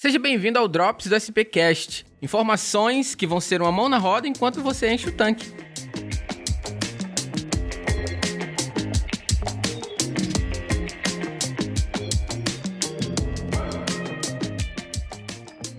Seja 0.00 0.16
bem-vindo 0.16 0.60
ao 0.60 0.68
Drops 0.68 1.08
do 1.08 1.16
SPcast. 1.16 2.06
Informações 2.22 3.16
que 3.16 3.26
vão 3.26 3.40
ser 3.40 3.60
uma 3.60 3.72
mão 3.72 3.88
na 3.88 3.98
roda 3.98 4.28
enquanto 4.28 4.62
você 4.62 4.92
enche 4.92 5.08
o 5.08 5.12
tanque. 5.12 5.50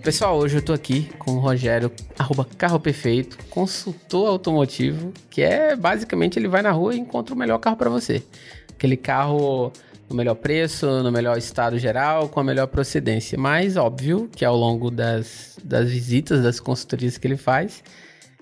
Pessoal, 0.02 0.36
hoje 0.36 0.58
eu 0.58 0.62
tô 0.62 0.74
aqui 0.74 1.08
com 1.18 1.36
o 1.36 1.38
Rogério, 1.38 1.90
arroba 2.18 2.44
Carro 2.44 2.78
Perfeito, 2.78 3.38
consultor 3.48 4.28
automotivo, 4.28 5.14
que 5.30 5.40
é 5.40 5.74
basicamente 5.74 6.38
ele 6.38 6.46
vai 6.46 6.60
na 6.60 6.72
rua 6.72 6.94
e 6.94 6.98
encontra 6.98 7.34
o 7.34 7.38
melhor 7.38 7.56
carro 7.56 7.78
para 7.78 7.88
você. 7.88 8.22
Aquele 8.68 8.98
carro 8.98 9.72
no 10.10 10.16
melhor 10.16 10.34
preço, 10.34 10.86
no 11.02 11.12
melhor 11.12 11.38
estado 11.38 11.78
geral, 11.78 12.28
com 12.28 12.40
a 12.40 12.44
melhor 12.44 12.66
procedência. 12.66 13.38
Mas 13.38 13.76
óbvio 13.76 14.28
que 14.34 14.44
ao 14.44 14.56
longo 14.56 14.90
das, 14.90 15.56
das 15.62 15.88
visitas, 15.88 16.42
das 16.42 16.58
consultorias 16.58 17.16
que 17.16 17.26
ele 17.28 17.36
faz, 17.36 17.82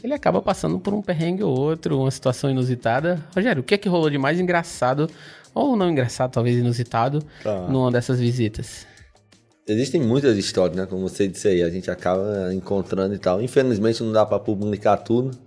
ele 0.03 0.15
acaba 0.15 0.41
passando 0.41 0.81
por 0.81 0.95
um 0.95 1.03
perrengue 1.03 1.43
ou 1.43 1.57
outro, 1.57 2.01
uma 2.01 2.11
situação 2.11 2.51
inusitada. 2.51 3.23
Rogério, 3.35 3.61
o 3.61 3.65
que 3.65 3.75
é 3.75 3.79
que 3.79 3.89
rolou 3.89 4.09
de 4.09 4.17
mais 4.17 4.41
engraçado, 4.41 5.11
ou 5.55 5.77
não 5.77 5.91
engraçado, 5.91 6.33
talvez 6.33 6.57
inusitado, 6.57 7.23
tá. 7.43 7.69
numa 7.69 7.91
dessas 7.91 8.19
visitas? 8.19 8.87
Existem 9.67 10.01
muitas 10.01 10.39
histórias, 10.39 10.75
né? 10.75 10.87
Como 10.87 11.07
você 11.07 11.29
disse 11.29 11.49
aí, 11.49 11.63
a 11.63 11.69
gente 11.69 11.91
acaba 11.91 12.55
encontrando 12.55 13.15
e 13.15 13.19
tal. 13.19 13.43
Infelizmente 13.43 14.03
não 14.03 14.13
dá 14.13 14.25
para 14.25 14.39
publicar 14.39 14.97
tudo, 14.97 15.39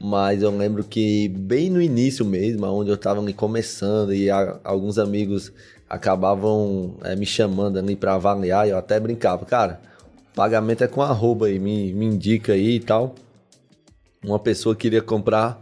mas 0.00 0.42
eu 0.42 0.50
lembro 0.50 0.84
que 0.84 1.28
bem 1.28 1.70
no 1.70 1.80
início 1.80 2.24
mesmo, 2.24 2.66
onde 2.66 2.90
eu 2.90 2.94
estava 2.96 3.22
começando 3.32 4.12
e 4.14 4.30
a, 4.30 4.58
alguns 4.62 4.98
amigos 4.98 5.52
acabavam 5.88 6.96
é, 7.02 7.16
me 7.16 7.24
chamando 7.24 7.78
ali 7.78 7.96
para 7.96 8.14
avaliar, 8.14 8.68
eu 8.68 8.76
até 8.76 8.98
brincava, 9.00 9.44
cara, 9.44 9.80
pagamento 10.34 10.84
é 10.84 10.88
com 10.88 11.00
arroba 11.00 11.46
aí, 11.46 11.58
me, 11.58 11.92
me 11.92 12.06
indica 12.06 12.52
aí 12.52 12.76
e 12.76 12.80
tal. 12.80 13.14
Uma 14.24 14.38
pessoa 14.38 14.74
queria 14.74 15.00
comprar 15.00 15.60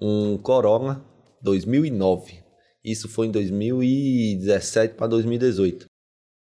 um 0.00 0.36
Corolla 0.36 1.02
2009. 1.40 2.42
Isso 2.84 3.08
foi 3.08 3.26
em 3.26 3.30
2017 3.30 4.94
para 4.94 5.06
2018. 5.06 5.86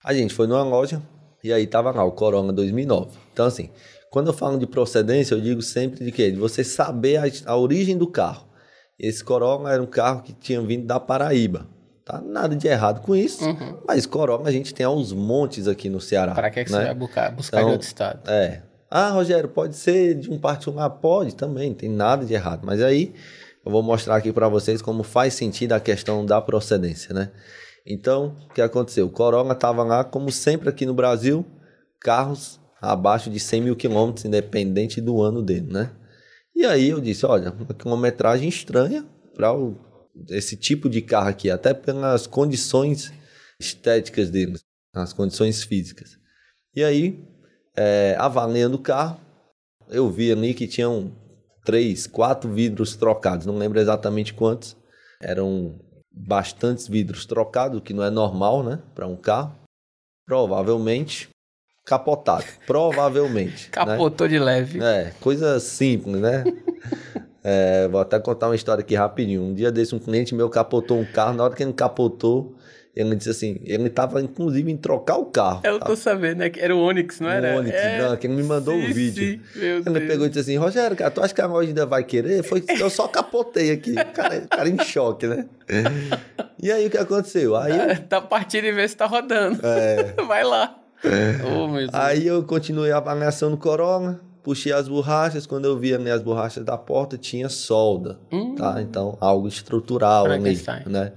A 0.03 0.13
gente 0.13 0.33
foi 0.33 0.47
numa 0.47 0.63
loja 0.63 1.01
e 1.43 1.53
aí 1.53 1.67
tava 1.67 1.91
lá 1.91 2.03
o 2.03 2.11
Corona 2.11 2.51
2009. 2.51 3.11
Então 3.31 3.45
assim, 3.45 3.69
quando 4.09 4.27
eu 4.27 4.33
falo 4.33 4.57
de 4.57 4.65
procedência, 4.65 5.35
eu 5.35 5.41
digo 5.41 5.61
sempre 5.61 6.03
de 6.03 6.11
quê? 6.11 6.31
De 6.31 6.37
você 6.37 6.63
saber 6.63 7.17
a, 7.17 7.51
a 7.51 7.55
origem 7.55 7.97
do 7.97 8.07
carro. 8.07 8.47
Esse 8.99 9.23
Corolla 9.23 9.71
era 9.71 9.81
um 9.81 9.87
carro 9.87 10.21
que 10.21 10.33
tinha 10.33 10.61
vindo 10.61 10.85
da 10.85 10.99
Paraíba. 10.99 11.67
Tá 12.03 12.19
nada 12.19 12.55
de 12.55 12.67
errado 12.67 13.01
com 13.01 13.15
isso, 13.15 13.45
uhum. 13.45 13.77
mas 13.87 14.05
Corolla 14.05 14.49
a 14.49 14.51
gente 14.51 14.73
tem 14.73 14.85
aos 14.85 15.13
montes 15.13 15.67
aqui 15.67 15.89
no 15.89 16.01
Ceará. 16.01 16.33
Para 16.33 16.49
que, 16.49 16.59
é 16.59 16.65
que 16.65 16.71
né? 16.71 16.79
você 16.79 16.85
vai 16.85 16.95
buscar, 16.95 17.31
buscar 17.31 17.57
então, 17.57 17.69
de 17.69 17.73
outro 17.73 17.87
estado? 17.87 18.29
É. 18.29 18.63
Ah, 18.89 19.11
Rogério, 19.11 19.47
pode 19.47 19.75
ser 19.75 20.15
de 20.15 20.31
um 20.31 20.39
particular? 20.39 20.89
Pode 20.89 21.35
também, 21.35 21.69
não 21.69 21.75
tem 21.75 21.89
nada 21.89 22.25
de 22.25 22.33
errado. 22.33 22.61
Mas 22.65 22.81
aí 22.81 23.13
eu 23.63 23.71
vou 23.71 23.83
mostrar 23.83 24.15
aqui 24.15 24.33
para 24.33 24.49
vocês 24.49 24.81
como 24.81 25.03
faz 25.03 25.35
sentido 25.35 25.73
a 25.73 25.79
questão 25.79 26.25
da 26.25 26.41
procedência, 26.41 27.13
né? 27.13 27.29
Então, 27.85 28.35
o 28.49 28.53
que 28.53 28.61
aconteceu? 28.61 29.05
O 29.05 29.11
Corolla 29.11 29.53
estava 29.53 29.83
lá, 29.83 30.03
como 30.03 30.31
sempre 30.31 30.67
aqui 30.67 30.85
no 30.87 30.93
Brasil, 30.93 31.45
carros 31.99 32.59
abaixo 32.81 33.29
de 33.29 33.39
100 33.39 33.61
mil 33.61 33.75
quilômetros, 33.75 34.25
independente 34.25 35.01
do 35.01 35.21
ano 35.21 35.41
dele, 35.41 35.71
né? 35.71 35.91
E 36.55 36.65
aí 36.65 36.89
eu 36.89 36.99
disse, 36.99 37.25
olha, 37.25 37.51
uma 37.51 37.73
quilometragem 37.73 38.49
estranha 38.49 39.05
para 39.33 39.49
esse 40.29 40.57
tipo 40.57 40.89
de 40.89 41.01
carro 41.01 41.29
aqui, 41.29 41.49
até 41.49 41.73
pelas 41.73 42.27
condições 42.27 43.13
estéticas 43.59 44.29
dele, 44.29 44.57
as 44.93 45.13
condições 45.13 45.63
físicas. 45.63 46.17
E 46.75 46.83
aí, 46.83 47.23
é, 47.75 48.15
avaliando 48.19 48.75
o 48.75 48.81
carro, 48.81 49.19
eu 49.87 50.09
vi 50.09 50.31
ali 50.31 50.53
que 50.53 50.67
tinham 50.67 51.11
três, 51.63 52.07
quatro 52.07 52.51
vidros 52.51 52.95
trocados, 52.95 53.45
não 53.45 53.57
lembro 53.57 53.79
exatamente 53.79 54.33
quantos. 54.33 54.75
Eram 55.21 55.79
bastantes 56.11 56.87
vidros 56.87 57.25
trocados, 57.25 57.77
o 57.77 57.81
que 57.81 57.93
não 57.93 58.03
é 58.03 58.09
normal, 58.09 58.63
né, 58.63 58.81
para 58.93 59.07
um 59.07 59.15
carro. 59.15 59.55
Provavelmente 60.25 61.29
capotado, 61.89 62.45
provavelmente. 62.67 63.63
Né? 63.63 63.69
Capotou 63.71 64.27
né? 64.27 64.33
de 64.33 64.39
leve. 64.39 64.79
É, 64.79 65.11
coisa 65.19 65.59
simples, 65.59 66.21
né? 66.21 66.43
é, 67.43 67.87
vou 67.87 67.99
até 67.99 68.19
contar 68.19 68.47
uma 68.47 68.55
história 68.55 68.81
aqui 68.81 68.93
rapidinho. 68.93 69.41
Um 69.41 69.55
dia 69.55 69.71
desse, 69.71 69.95
um 69.95 69.99
cliente 69.99 70.35
meu 70.35 70.47
capotou 70.51 70.99
um 70.99 71.05
carro, 71.05 71.33
na 71.33 71.43
hora 71.43 71.55
que 71.55 71.63
ele 71.63 71.73
capotou, 71.73 72.55
ele 72.95 73.15
disse 73.15 73.31
assim, 73.31 73.59
ele 73.63 73.87
estava 73.87 74.21
inclusive 74.21 74.71
em 74.71 74.77
trocar 74.77 75.17
o 75.17 75.25
carro. 75.25 75.61
Eu 75.63 75.79
tô 75.79 75.95
sabendo, 75.95 76.37
né? 76.37 76.51
Era 76.57 76.75
o 76.75 76.79
Onix, 76.79 77.19
não 77.19 77.27
era? 77.27 77.55
O 77.55 77.59
Onix, 77.59 77.75
é... 77.75 78.01
não, 78.03 78.15
que 78.15 78.27
ele 78.27 78.35
me 78.35 78.43
mandou 78.43 78.75
o 78.75 78.77
um 78.77 78.93
vídeo. 78.93 79.41
Sim, 79.51 79.59
ele 79.59 79.81
Deus. 79.81 80.07
pegou 80.07 80.25
e 80.27 80.29
disse 80.29 80.41
assim, 80.41 80.57
Rogério, 80.57 80.95
cara, 80.95 81.09
tu 81.09 81.23
acha 81.23 81.33
que 81.33 81.41
a 81.41 81.47
loja 81.47 81.69
ainda 81.69 81.87
vai 81.87 82.03
querer? 82.03 82.43
Foi, 82.43 82.63
eu 82.67 82.89
só 82.91 83.07
capotei 83.07 83.71
aqui. 83.71 83.93
O 83.93 84.13
cara, 84.13 84.41
cara 84.41 84.69
em 84.69 84.77
choque, 84.83 85.25
né? 85.25 85.47
E 86.61 86.71
aí 86.71 86.85
o 86.85 86.89
que 86.89 86.97
aconteceu? 86.97 87.55
Aí 87.55 87.71
eu... 87.71 88.03
Tá 88.03 88.21
partindo 88.21 88.65
e 88.65 88.71
vê 88.71 88.87
se 88.87 88.95
tá 88.95 89.07
rodando. 89.07 89.59
É. 89.65 90.13
vai 90.27 90.43
lá. 90.43 90.75
Oh, 91.03 91.69
aí 91.93 92.27
eu 92.27 92.43
continuei 92.43 92.91
a 92.91 92.97
avaliação 92.97 93.49
no 93.49 93.57
Corolla, 93.57 94.19
puxei 94.43 94.71
as 94.71 94.87
borrachas, 94.87 95.45
quando 95.45 95.65
eu 95.65 95.77
vi 95.77 95.93
as 95.93 96.21
borrachas 96.21 96.63
da 96.63 96.77
porta, 96.77 97.17
tinha 97.17 97.49
solda, 97.49 98.19
hum. 98.31 98.55
tá? 98.55 98.81
Então, 98.81 99.17
algo 99.21 99.47
estrutural 99.47 100.25
ali, 100.25 100.61
né? 100.85 101.13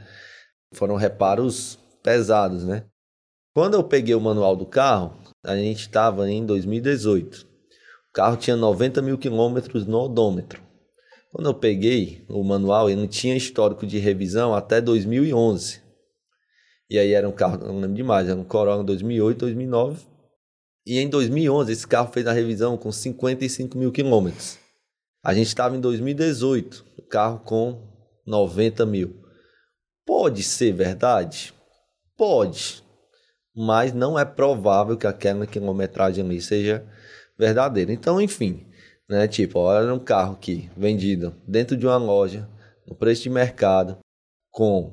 Foram 0.74 0.96
reparos 0.96 1.78
pesados, 2.02 2.64
né? 2.64 2.84
Quando 3.54 3.74
eu 3.74 3.84
peguei 3.84 4.14
o 4.14 4.20
manual 4.20 4.56
do 4.56 4.64
carro, 4.64 5.14
a 5.44 5.56
gente 5.56 5.80
estava 5.80 6.30
em 6.30 6.46
2018. 6.46 7.44
O 7.44 8.12
carro 8.12 8.36
tinha 8.36 8.56
90 8.56 9.02
mil 9.02 9.18
quilômetros 9.18 9.86
no 9.86 9.98
odômetro. 9.98 10.62
Quando 11.32 11.48
eu 11.48 11.54
peguei 11.54 12.24
o 12.28 12.42
manual, 12.44 12.88
ele 12.88 13.00
não 13.00 13.08
tinha 13.08 13.36
histórico 13.36 13.86
de 13.86 13.98
revisão 13.98 14.54
até 14.54 14.80
2011. 14.80 15.81
E 16.92 16.98
aí 16.98 17.14
era 17.14 17.26
um 17.26 17.32
carro, 17.32 17.56
não 17.56 17.80
lembro 17.80 17.96
demais, 17.96 18.28
era 18.28 18.38
um 18.38 18.44
Corolla 18.44 18.84
2008, 18.84 19.38
2009. 19.38 19.98
E 20.84 20.98
em 20.98 21.08
2011 21.08 21.72
esse 21.72 21.86
carro 21.86 22.12
fez 22.12 22.26
a 22.26 22.34
revisão 22.34 22.76
com 22.76 22.92
55 22.92 23.78
mil 23.78 23.90
quilômetros. 23.90 24.58
A 25.24 25.32
gente 25.32 25.46
estava 25.46 25.74
em 25.74 25.80
2018, 25.80 26.84
o 26.98 27.02
carro 27.02 27.38
com 27.38 27.80
90 28.26 28.84
mil. 28.84 29.24
Pode 30.04 30.42
ser 30.42 30.72
verdade? 30.72 31.54
Pode. 32.14 32.84
Mas 33.56 33.94
não 33.94 34.18
é 34.18 34.26
provável 34.26 34.94
que 34.94 35.06
aquela 35.06 35.46
quilometragem 35.46 36.22
ali 36.22 36.42
seja 36.42 36.86
verdadeira. 37.38 37.90
Então, 37.90 38.20
enfim, 38.20 38.66
né? 39.08 39.26
Tipo, 39.26 39.60
olha 39.60 39.94
um 39.94 39.98
carro 39.98 40.34
aqui 40.34 40.68
vendido 40.76 41.34
dentro 41.48 41.74
de 41.74 41.86
uma 41.86 41.96
loja, 41.96 42.46
no 42.86 42.94
preço 42.94 43.22
de 43.22 43.30
mercado, 43.30 43.96
com 44.50 44.92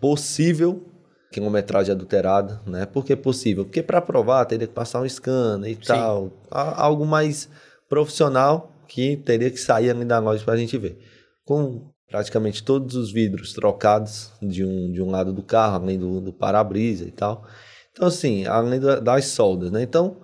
possível 0.00 0.89
quilometragem 1.30 1.92
adulterada, 1.92 2.60
né? 2.66 2.86
Por 2.86 3.04
que 3.04 3.14
possível? 3.14 3.64
Porque 3.64 3.82
para 3.82 4.00
provar 4.00 4.44
teria 4.44 4.66
que 4.66 4.74
passar 4.74 5.00
um 5.00 5.08
scanner 5.08 5.70
e 5.70 5.74
Sim. 5.74 5.80
tal, 5.82 6.32
algo 6.50 7.06
mais 7.06 7.48
profissional 7.88 8.72
que 8.88 9.16
teria 9.16 9.50
que 9.50 9.58
sair 9.58 9.90
ali 9.90 10.04
da 10.04 10.18
loja 10.18 10.44
para 10.44 10.54
a 10.54 10.56
gente 10.56 10.76
ver. 10.76 10.98
Com 11.44 11.88
praticamente 12.08 12.62
todos 12.64 12.96
os 12.96 13.12
vidros 13.12 13.52
trocados 13.52 14.32
de 14.42 14.64
um, 14.64 14.92
de 14.92 15.00
um 15.00 15.10
lado 15.10 15.32
do 15.32 15.42
carro, 15.42 15.76
além 15.76 15.98
do, 15.98 16.20
do 16.20 16.32
para-brisa 16.32 17.04
e 17.04 17.12
tal. 17.12 17.46
Então, 17.92 18.08
assim, 18.08 18.44
além 18.46 18.80
das 18.80 19.26
soldas, 19.26 19.70
né? 19.70 19.82
Então, 19.82 20.16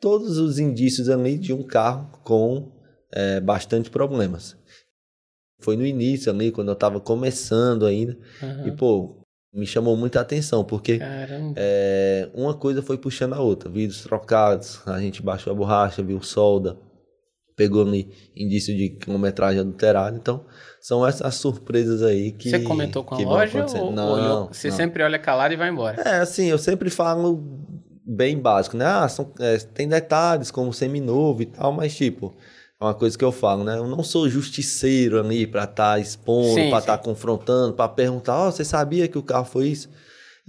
todos 0.00 0.38
os 0.38 0.58
indícios 0.58 1.08
ali 1.08 1.36
de 1.36 1.52
um 1.52 1.64
carro 1.64 2.08
com 2.22 2.70
é, 3.12 3.40
bastante 3.40 3.90
problemas. 3.90 4.56
Foi 5.60 5.76
no 5.76 5.86
início 5.86 6.30
ali, 6.32 6.50
quando 6.50 6.68
eu 6.68 6.74
estava 6.74 7.00
começando 7.00 7.86
ainda. 7.86 8.16
Uhum. 8.42 8.66
E, 8.66 8.72
pô, 8.72 9.21
me 9.52 9.66
chamou 9.66 9.96
muita 9.96 10.20
atenção, 10.20 10.64
porque 10.64 10.98
é, 11.56 12.28
uma 12.34 12.54
coisa 12.54 12.82
foi 12.82 12.96
puxando 12.96 13.34
a 13.34 13.40
outra. 13.40 13.68
Vidros 13.68 14.02
trocados, 14.02 14.80
a 14.86 14.98
gente 14.98 15.22
baixou 15.22 15.52
a 15.52 15.56
borracha, 15.56 16.02
viu 16.02 16.22
solda, 16.22 16.78
pegou 17.54 17.82
ali 17.82 18.10
indício 18.34 18.74
de 18.74 18.90
quilometragem 18.90 19.60
adulterada. 19.60 20.16
Então, 20.16 20.44
são 20.80 21.06
essas 21.06 21.34
surpresas 21.34 22.02
aí 22.02 22.32
que. 22.32 22.50
Você 22.50 22.60
comentou 22.60 23.04
com 23.04 23.14
a 23.14 23.18
loja 23.18 23.66
ou, 23.76 23.92
não, 23.92 24.42
ou 24.42 24.48
você 24.48 24.68
não. 24.68 24.76
sempre 24.76 25.02
olha 25.02 25.18
calado 25.18 25.52
e 25.52 25.56
vai 25.56 25.68
embora? 25.68 26.00
É, 26.00 26.20
assim, 26.20 26.46
eu 26.46 26.58
sempre 26.58 26.88
falo 26.88 27.42
bem 28.04 28.38
básico, 28.38 28.76
né? 28.76 28.86
Ah, 28.86 29.08
são, 29.08 29.32
é, 29.38 29.58
tem 29.58 29.86
detalhes 29.86 30.50
como 30.50 30.72
seminovo 30.72 31.42
e 31.42 31.46
tal, 31.46 31.72
mas 31.72 31.94
tipo. 31.94 32.34
É 32.82 32.84
uma 32.84 32.94
coisa 32.94 33.16
que 33.16 33.24
eu 33.24 33.30
falo, 33.30 33.62
né? 33.62 33.78
Eu 33.78 33.86
não 33.86 34.02
sou 34.02 34.28
justiceiro 34.28 35.20
ali 35.20 35.46
para 35.46 35.62
estar 35.62 35.94
tá 35.94 36.00
expondo, 36.00 36.68
para 36.68 36.78
estar 36.78 36.98
tá 36.98 36.98
confrontando, 36.98 37.74
para 37.74 37.88
perguntar, 37.88 38.36
ó, 38.36 38.48
oh, 38.48 38.50
você 38.50 38.64
sabia 38.64 39.06
que 39.06 39.16
o 39.16 39.22
carro 39.22 39.44
foi 39.44 39.68
isso? 39.68 39.88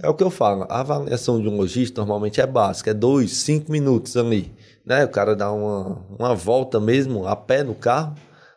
É 0.02 0.08
o 0.08 0.14
que 0.14 0.24
eu 0.24 0.30
falo, 0.30 0.66
a 0.68 0.80
avaliação 0.80 1.40
de 1.40 1.48
um 1.48 1.56
lojista 1.56 2.00
normalmente 2.00 2.40
é 2.40 2.46
básica, 2.46 2.90
é 2.90 2.94
dois, 2.94 3.30
cinco 3.30 3.70
minutos 3.70 4.16
ali, 4.16 4.52
né? 4.84 5.04
O 5.04 5.08
cara 5.08 5.36
dá 5.36 5.52
uma, 5.52 6.04
uma 6.18 6.34
volta 6.34 6.80
mesmo 6.80 7.24
a 7.24 7.36
pé 7.36 7.62
no 7.62 7.72
carro, 7.72 8.16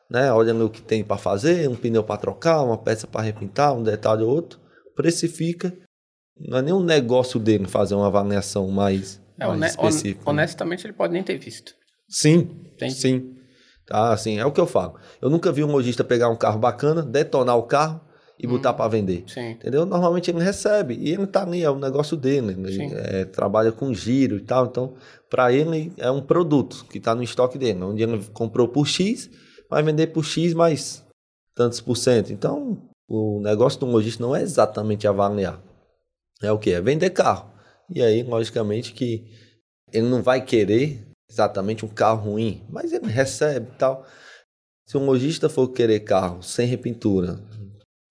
né? 0.09 0.31
Olha 0.31 0.55
o 0.55 0.71
que 0.71 0.81
tem 0.81 1.03
para 1.03 1.17
fazer, 1.17 1.69
um 1.69 1.75
pneu 1.75 2.03
para 2.03 2.17
trocar, 2.17 2.63
uma 2.63 2.79
peça 2.79 3.05
para 3.05 3.21
repintar, 3.21 3.75
um 3.75 3.83
detalhe 3.83 4.23
ou 4.23 4.31
outro, 4.31 4.59
precifica. 4.95 5.71
Não 6.35 6.57
é 6.57 6.61
nem 6.63 6.73
um 6.73 6.83
negócio 6.83 7.39
dele 7.39 7.67
fazer 7.67 7.93
uma 7.93 8.07
avaliação 8.07 8.67
mais 8.69 9.21
é, 9.39 9.45
mais 9.45 9.73
específico. 9.73 10.25
Né? 10.25 10.31
Honestamente, 10.31 10.83
né? 10.83 10.89
ele 10.89 10.97
pode 10.97 11.13
nem 11.13 11.21
ter 11.21 11.37
visto. 11.37 11.75
Sim, 12.09 12.49
Entendi. 12.73 12.95
sim. 12.95 13.36
Tá, 13.87 14.11
assim, 14.11 14.37
é 14.37 14.45
o 14.45 14.51
que 14.51 14.59
eu 14.59 14.67
falo. 14.67 14.95
Eu 15.21 15.29
nunca 15.29 15.51
vi 15.51 15.63
um 15.63 15.71
lojista 15.71 16.03
pegar 16.03 16.29
um 16.29 16.35
carro 16.35 16.59
bacana, 16.59 17.01
detonar 17.01 17.57
o 17.57 17.63
carro 17.63 18.01
e 18.37 18.45
hum, 18.45 18.49
botar 18.49 18.73
para 18.73 18.89
vender. 18.89 19.23
Sim. 19.27 19.51
Entendeu? 19.51 19.85
Normalmente 19.85 20.29
ele 20.29 20.43
recebe 20.43 20.93
e 20.95 21.09
ele 21.09 21.25
tá 21.25 21.43
ali, 21.43 21.63
é 21.63 21.69
o 21.69 21.79
negócio 21.79 22.17
dele. 22.17 22.51
Ele 22.51 22.93
é, 22.93 23.23
trabalha 23.23 23.71
com 23.71 23.93
giro 23.93 24.35
e 24.35 24.41
tal. 24.41 24.65
Então, 24.65 24.93
para 25.29 25.53
ele 25.53 25.93
é 25.97 26.11
um 26.11 26.21
produto 26.21 26.85
que 26.89 26.97
está 26.97 27.15
no 27.15 27.23
estoque 27.23 27.57
dele. 27.57 27.81
Onde 27.81 28.03
ele 28.03 28.21
comprou 28.33 28.67
por 28.67 28.85
X, 28.85 29.29
vai 29.69 29.81
vender 29.81 30.07
por 30.07 30.25
X 30.25 30.53
mais 30.53 31.05
tantos 31.55 31.79
por 31.79 31.95
cento. 31.95 32.33
Então, 32.33 32.77
o 33.07 33.39
negócio 33.41 33.79
do 33.79 33.85
lojista 33.85 34.21
não 34.21 34.35
é 34.35 34.41
exatamente 34.41 35.07
avaliar. 35.07 35.63
É 36.43 36.51
o 36.51 36.59
que? 36.59 36.71
É 36.71 36.81
vender 36.81 37.09
carro. 37.11 37.49
E 37.89 38.03
aí, 38.03 38.21
logicamente, 38.21 38.91
que 38.91 39.25
ele 39.93 40.07
não 40.07 40.21
vai 40.21 40.41
querer 40.43 41.06
exatamente 41.29 41.85
um 41.85 41.89
carro 41.89 42.31
ruim, 42.31 42.63
mas 42.69 42.91
ele 42.91 43.07
recebe 43.07 43.67
e 43.73 43.77
tal. 43.77 44.05
Se 44.85 44.97
um 44.97 45.05
lojista 45.05 45.49
for 45.49 45.67
querer 45.69 46.01
carro 46.01 46.41
sem 46.41 46.65
repintura, 46.67 47.39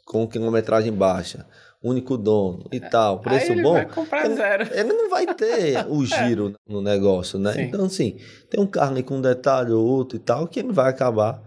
com 0.04 0.28
quilometragem 0.28 0.92
baixa, 0.92 1.46
único 1.82 2.16
dono 2.16 2.66
e 2.70 2.80
tal, 2.80 3.20
preço 3.20 3.52
ele 3.52 3.62
bom. 3.62 3.74
Vai 3.74 3.86
comprar 3.86 4.26
ele, 4.26 4.34
zero. 4.34 4.68
ele 4.72 4.92
não 4.92 5.08
vai 5.08 5.34
ter 5.34 5.86
o 5.88 6.04
giro 6.04 6.54
no 6.68 6.82
negócio, 6.82 7.38
né? 7.38 7.52
Sim. 7.52 7.62
Então, 7.62 7.84
assim, 7.86 8.18
tem 8.50 8.60
um 8.60 8.66
carro 8.66 8.92
ali 8.92 9.02
com 9.02 9.16
um 9.16 9.20
detalhe 9.20 9.72
ou 9.72 9.86
outro 9.86 10.16
e 10.16 10.20
tal, 10.20 10.46
que 10.46 10.60
ele 10.60 10.72
vai 10.72 10.90
acabar 10.90 11.42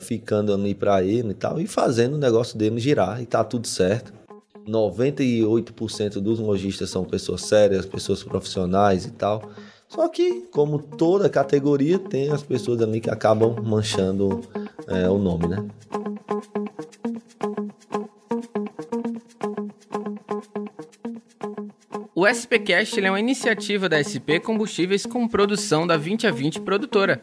ficando 0.00 0.54
ali 0.54 0.74
para 0.74 1.02
ele 1.02 1.30
e 1.30 1.34
tal, 1.34 1.60
e 1.60 1.66
fazendo 1.66 2.14
o 2.14 2.18
negócio 2.18 2.56
dele 2.56 2.78
girar 2.78 3.20
e 3.20 3.26
tá 3.26 3.42
tudo 3.42 3.66
certo. 3.66 4.12
98% 4.68 6.20
dos 6.20 6.38
lojistas 6.38 6.90
são 6.90 7.02
pessoas 7.04 7.42
sérias, 7.42 7.86
pessoas 7.86 8.22
profissionais 8.22 9.06
e 9.06 9.10
tal. 9.10 9.50
Só 9.88 10.06
que, 10.08 10.42
como 10.52 10.78
toda 10.78 11.28
categoria, 11.30 11.98
tem 11.98 12.30
as 12.30 12.42
pessoas 12.42 12.82
ali 12.82 13.00
que 13.00 13.10
acabam 13.10 13.56
manchando 13.64 14.42
é, 14.86 15.08
o 15.08 15.18
nome, 15.18 15.48
né? 15.48 15.64
O 22.14 22.26
SPcast 22.26 22.98
é 22.98 23.08
uma 23.08 23.20
iniciativa 23.20 23.88
da 23.88 24.02
SP 24.02 24.42
Combustíveis 24.42 25.06
com 25.06 25.28
produção 25.28 25.86
da 25.86 25.96
20 25.96 26.26
a 26.26 26.32
20 26.32 26.60
produtora. 26.62 27.22